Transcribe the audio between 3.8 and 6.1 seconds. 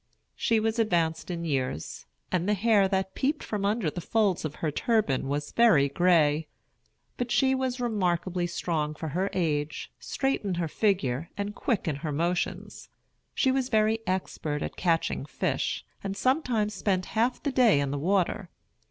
the folds of her turban was very